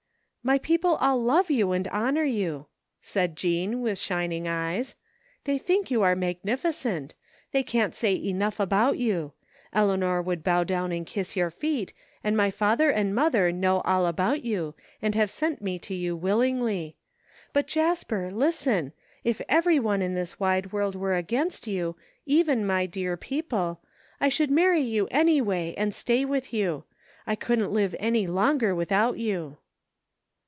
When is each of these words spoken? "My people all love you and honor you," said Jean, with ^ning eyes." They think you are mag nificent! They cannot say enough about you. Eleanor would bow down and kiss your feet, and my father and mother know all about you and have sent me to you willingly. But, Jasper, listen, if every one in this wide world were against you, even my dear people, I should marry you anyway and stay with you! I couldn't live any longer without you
"My 0.51 0.57
people 0.57 0.95
all 0.95 1.21
love 1.21 1.51
you 1.51 1.71
and 1.71 1.87
honor 1.89 2.23
you," 2.23 2.65
said 2.99 3.35
Jean, 3.35 3.79
with 3.81 3.99
^ning 3.99 4.47
eyes." 4.47 4.95
They 5.43 5.59
think 5.59 5.91
you 5.91 6.01
are 6.01 6.15
mag 6.15 6.41
nificent! 6.41 7.11
They 7.51 7.61
cannot 7.61 7.93
say 7.93 8.15
enough 8.15 8.59
about 8.59 8.97
you. 8.97 9.33
Eleanor 9.71 10.19
would 10.19 10.41
bow 10.43 10.63
down 10.63 10.91
and 10.91 11.05
kiss 11.05 11.35
your 11.35 11.51
feet, 11.51 11.93
and 12.23 12.35
my 12.35 12.49
father 12.49 12.89
and 12.89 13.13
mother 13.13 13.51
know 13.51 13.81
all 13.81 14.07
about 14.07 14.43
you 14.43 14.73
and 14.99 15.13
have 15.13 15.29
sent 15.29 15.61
me 15.61 15.77
to 15.77 15.93
you 15.93 16.15
willingly. 16.15 16.95
But, 17.53 17.67
Jasper, 17.67 18.31
listen, 18.31 18.93
if 19.23 19.41
every 19.47 19.79
one 19.79 20.01
in 20.01 20.15
this 20.15 20.39
wide 20.39 20.71
world 20.71 20.95
were 20.95 21.15
against 21.15 21.67
you, 21.67 21.97
even 22.25 22.65
my 22.65 22.87
dear 22.87 23.15
people, 23.15 23.79
I 24.19 24.29
should 24.29 24.49
marry 24.49 24.81
you 24.81 25.07
anyway 25.11 25.75
and 25.77 25.93
stay 25.93 26.25
with 26.25 26.51
you! 26.51 26.85
I 27.27 27.35
couldn't 27.35 27.71
live 27.73 27.95
any 28.01 28.25
longer 28.25 28.73
without 28.73 29.19
you 29.19 29.59